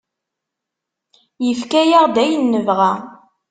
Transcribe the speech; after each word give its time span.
Yefka-aɣ-d 1.45 2.15
ayen 2.23 2.43
nebɣa. 2.51 2.91